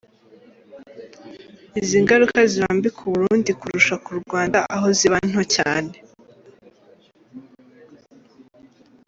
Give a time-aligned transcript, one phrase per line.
[1.81, 5.93] Izi ngaruka ziba mbi ku Burundi kurusha ku Rwanda aho ziba nto cyane.